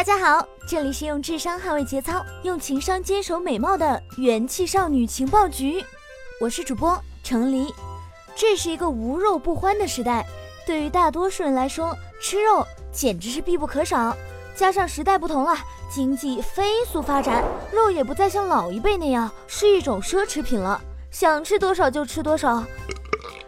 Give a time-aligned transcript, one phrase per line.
[0.00, 5.84] 大家好，这里是用智商捍卫节操，用情商坚守美貌的元气少女情报局，
[6.40, 7.70] 我是主播程黎。
[8.34, 10.24] 这是一个无肉不欢的时代，
[10.66, 14.16] 对于大多数人来说，吃肉简直是必不可少。
[14.56, 15.54] 加上时代不同了，
[15.92, 20.80] 经济飞速发展，肉也不再像老一辈那样是一种奢侈品了，
[21.10, 22.64] 想吃多少就吃多少。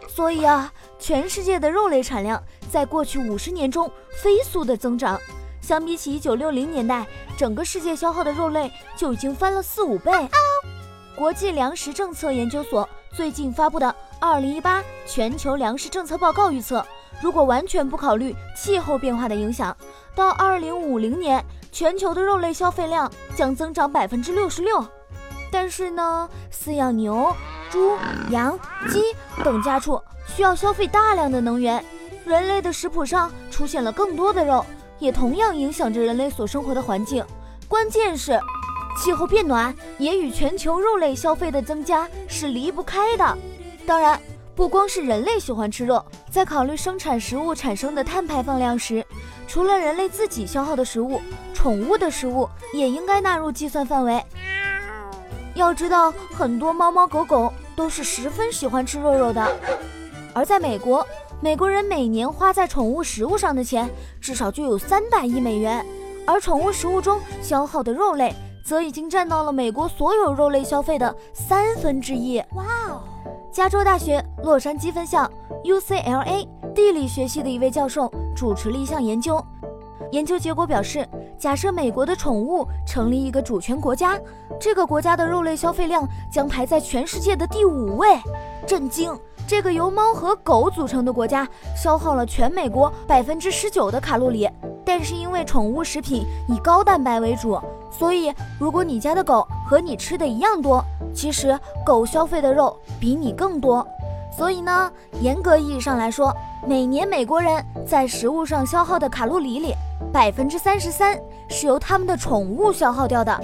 [0.07, 2.39] 所以啊，全世界的肉类产量
[2.71, 5.19] 在过去五十年中飞速的增长。
[5.63, 7.07] 相比起一九六零年代，
[7.37, 10.11] 整个世界消耗的肉类就已经翻了四五倍。
[11.15, 13.87] 国际粮食政策研究所最近发布的
[14.19, 16.85] 《二零一八全球粮食政策报告》预测，
[17.21, 19.75] 如果完全不考虑气候变化的影响，
[20.13, 21.41] 到二零五零年，
[21.71, 24.85] 全球的肉类消费量将增长百分之六十六。
[25.49, 27.33] 但是呢，饲养牛、
[27.69, 27.95] 猪、
[28.31, 29.01] 羊、鸡
[29.45, 31.81] 等家畜需要消费大量的能源，
[32.25, 34.65] 人类的食谱上出现了更多的肉。
[34.99, 37.25] 也同样影响着人类所生活的环境。
[37.67, 38.39] 关键是，
[39.01, 43.37] 气候变暖也与全球肉类消费的增加是离不开的。
[43.85, 44.19] 当然，
[44.55, 49.03] 不光是人类喜欢吃肉，在考虑生产食物产生的碳排放量时，
[49.47, 51.19] 除了人类自己消耗的食物，
[51.53, 54.23] 宠物的食物也应该纳入计算范围。
[55.55, 59.57] 要知道，很多猫猫狗狗都是十分喜欢吃肉肉的，
[60.33, 61.05] 而在美国。
[61.43, 63.89] 美国人每年花在宠物食物上的钱
[64.21, 65.85] 至少就有三百亿美元，
[66.25, 72.41] 而宠物食物中消耗的肉类则已经占到了美国所有肉类消费的三分之一。
[72.55, 73.01] 哇哦！
[73.51, 75.29] 加州大学洛杉矶分校
[75.65, 79.45] UCLA 地理学系的一位教授主持了一项研究，
[80.13, 81.05] 研究结果表示，
[81.37, 84.17] 假设美国的宠物成立一个主权国家，
[84.57, 88.17] 这个国家的肉类消费量将排在全世界的第五位。
[88.65, 89.13] 震惊！
[89.45, 94.49] 这个由猫和狗组成的国家消耗了全美国百分之十九的卡路里，
[94.85, 97.59] 但是因为宠物食品以高蛋白为主，
[97.91, 103.85] 所以如果你家的狗和你吃的一样多，其实狗消费的肉比你更多。
[104.35, 104.91] 所以呢，
[105.21, 106.35] 严格意义上来说，
[106.65, 109.75] 每年美国人在食物上消耗的卡路里里，
[110.11, 111.19] 百分之三十三
[111.49, 113.39] 是由他们的宠物消耗掉的。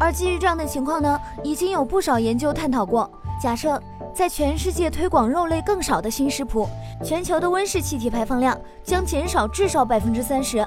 [0.00, 3.10] 而基于这样的情况呢，已经有不少研究探讨过，
[3.40, 3.80] 假设。
[4.14, 6.68] 在全世界推广肉类更少的新食谱，
[7.04, 10.66] 全球的温室气体排放量将减少至少百分之三十。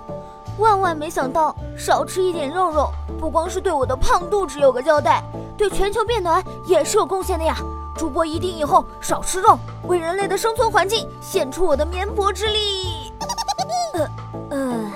[0.58, 2.90] 万万没想到，少吃一点肉肉，
[3.20, 5.22] 不光是对我的胖肚子有个交代，
[5.58, 7.58] 对全球变暖也是有贡献的呀！
[7.98, 13.12] 主播一定以后少吃肉，为人类的生存环境献出我的绵薄之力。
[13.96, 14.10] 呃
[14.50, 14.92] 呃，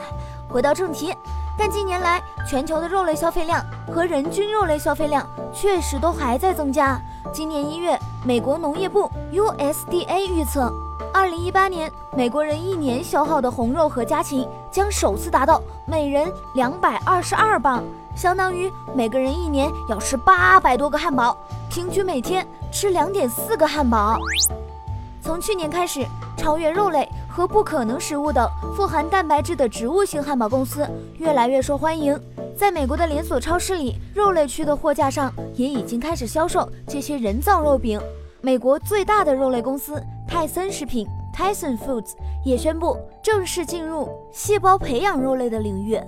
[0.47, 1.13] 回到正题，
[1.57, 6.99] 但近年来全球的肉类消费量和人均肉类消费量确实都还在增加。
[7.33, 10.71] 今年一月，美国农业部 USDA 预测，
[11.13, 17.83] 二零一八年美国人一年消耗的红肉和家禽将首次达到每人两百二十二磅，
[18.15, 21.35] 相当于每个人一年要吃八百多个汉堡，
[21.69, 24.17] 平均每天吃两点四个汉堡。
[25.21, 26.05] 从去年开始，
[26.37, 30.87] 超越肉类和不可能食物等富含蛋白质的植物性汉堡公司
[31.17, 32.17] 越来越受欢迎。
[32.55, 37.99] 在美国的连锁超市里，肉类区的货架上也已经开始销售这些人造肉饼。
[38.39, 42.13] 美国最大的肉类公司泰森食品 （Tyson Foods）
[42.45, 45.99] 也宣布正式进入细胞培养肉类的领域。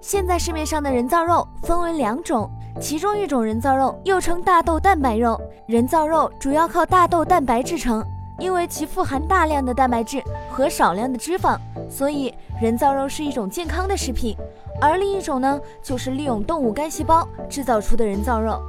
[0.00, 8.02] 现在市面上的人造肉分为两种，其中一种人造肉又称大豆蛋白肉，人造肉主要靠大豆蛋白制成，
[8.40, 10.20] 因为其富含大量的蛋白质
[10.50, 11.56] 和少量的脂肪，
[11.88, 14.36] 所以人造肉是一种健康的食品。
[14.80, 18.60] 而另一种呢，就是利用动物干细胞制造出的人造肉。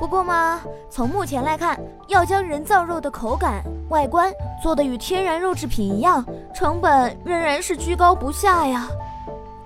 [0.00, 0.60] 不过嘛，
[0.90, 1.78] 从目前来看，
[2.08, 4.32] 要将人造肉的口感、外观
[4.62, 8.88] 做得与天然肉制品一样，成本仍然是居高不下呀。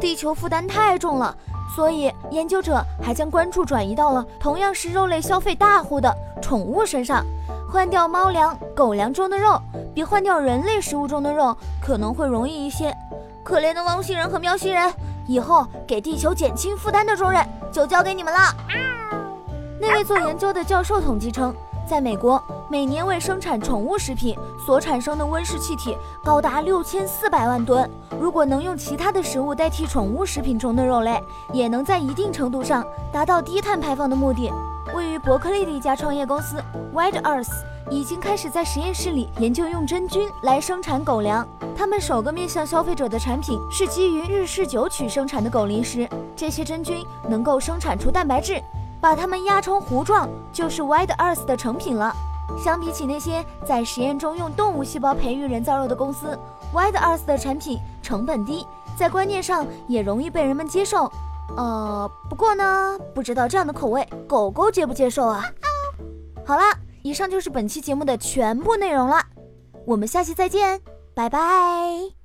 [0.01, 1.35] 地球负担太重了，
[1.75, 6.13] 所以研究者还将关注转移到了同样是肉类消费大户的
[6.43, 7.25] 宠物身上。
[7.71, 9.61] 换掉猫粮、狗粮中的肉，
[9.95, 12.97] 比换掉人类食物中的肉可能会容易一些。
[13.45, 14.93] 可怜的汪星人和喵星人。
[15.27, 18.41] 以后给地球减轻负担的重任就交给你们了。
[19.79, 21.55] 那位做研究的教授统计称，
[21.87, 24.35] 在美国每年为生产宠物食品
[24.65, 25.95] 所产生的温室气体
[26.25, 27.87] 高达六千四百万吨。
[28.19, 31.23] 如果能用其他的食物代替宠物食品中的肉类，
[31.53, 32.83] 也能在一定程度上
[33.13, 34.51] 达到低碳排放的目的。
[34.95, 36.63] 位于伯克利的一家创业公司
[36.95, 37.53] White Earth
[37.91, 41.47] 已经开始在实验室里研究用真菌来生产狗粮。
[41.77, 48.61] 他们首个面向消费者的产品是基于日式酒曲生产的狗零食，这些真菌能够生产出蛋白质，
[49.01, 52.15] 把它们压成糊状，就是 White Earth 的成品了。
[52.59, 56.37] 相比起那些在实验中用动物细胞培育人造肉的公司
[56.75, 61.11] ，White Earth 的产品成本低，在观念上也容易被人们接受。
[61.57, 65.45] 呃，不过呢，不知道这样的口味狗狗接不接受啊？
[66.45, 66.63] 好了，
[67.03, 69.23] 以上就是本期节目的全部内容了，
[69.87, 70.81] 我们下期再见，
[71.15, 72.18] 拜拜。